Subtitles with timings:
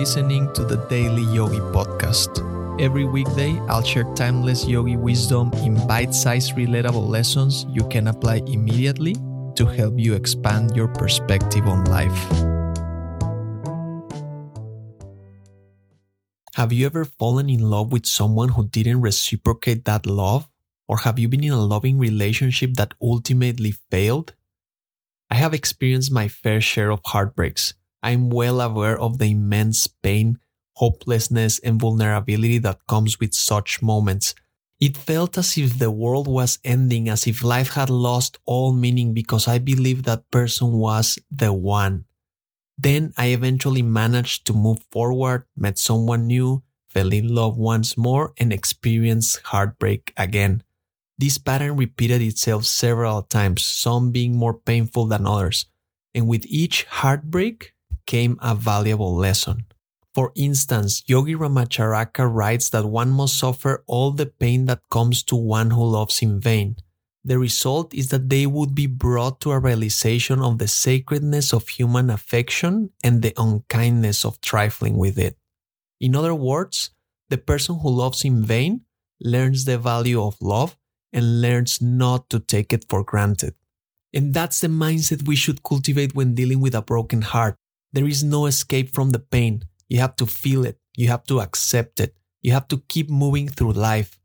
[0.00, 2.40] listening to the Daily Yogi Podcast.
[2.80, 8.36] Every weekday, I'll share timeless yogi wisdom in bite sized, relatable lessons you can apply
[8.46, 9.12] immediately
[9.56, 12.16] to help you expand your perspective on life.
[16.54, 20.48] Have you ever fallen in love with someone who didn't reciprocate that love?
[20.88, 24.32] Or have you been in a loving relationship that ultimately failed?
[25.30, 27.74] I have experienced my fair share of heartbreaks.
[28.02, 30.38] I'm well aware of the immense pain,
[30.76, 34.34] hopelessness, and vulnerability that comes with such moments.
[34.80, 39.12] It felt as if the world was ending, as if life had lost all meaning
[39.12, 42.06] because I believed that person was the one.
[42.78, 48.32] Then I eventually managed to move forward, met someone new, fell in love once more,
[48.38, 50.62] and experienced heartbreak again.
[51.18, 55.66] This pattern repeated itself several times, some being more painful than others.
[56.14, 57.74] And with each heartbreak
[58.10, 59.64] came a valuable lesson.
[60.16, 65.36] For instance, Yogi Ramacharaka writes that one must suffer all the pain that comes to
[65.36, 66.74] one who loves in vain.
[67.22, 71.68] The result is that they would be brought to a realization of the sacredness of
[71.68, 75.36] human affection and the unkindness of trifling with it.
[76.00, 76.90] In other words,
[77.28, 78.80] the person who loves in vain
[79.20, 80.76] learns the value of love
[81.12, 83.54] and learns not to take it for granted.
[84.12, 87.54] And that's the mindset we should cultivate when dealing with a broken heart.
[87.92, 89.64] There is no escape from the pain.
[89.88, 90.78] You have to feel it.
[90.96, 92.16] You have to accept it.
[92.42, 94.18] You have to keep moving through life.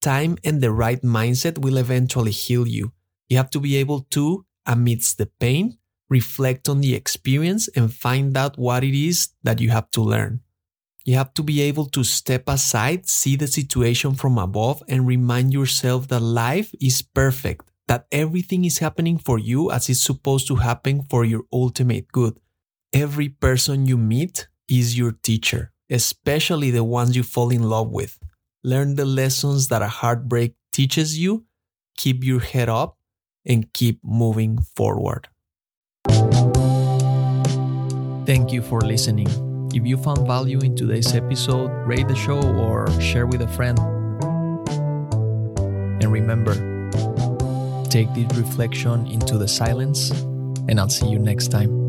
[0.00, 2.92] Time and the right mindset will eventually heal you.
[3.28, 8.36] You have to be able to, amidst the pain, reflect on the experience and find
[8.36, 10.40] out what it is that you have to learn.
[11.04, 15.52] You have to be able to step aside, see the situation from above, and remind
[15.52, 20.56] yourself that life is perfect, that everything is happening for you as it's supposed to
[20.56, 22.38] happen for your ultimate good.
[22.92, 28.18] Every person you meet is your teacher, especially the ones you fall in love with.
[28.64, 31.44] Learn the lessons that a heartbreak teaches you,
[31.98, 32.96] keep your head up,
[33.44, 35.28] and keep moving forward.
[38.24, 39.28] Thank you for listening.
[39.74, 43.78] If you found value in today's episode, rate the show or share with a friend.
[46.02, 46.54] And remember,
[47.90, 50.10] take this reflection into the silence,
[50.68, 51.88] and I'll see you next time.